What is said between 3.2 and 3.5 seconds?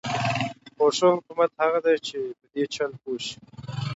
شي.